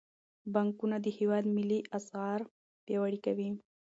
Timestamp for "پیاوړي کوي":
2.85-3.49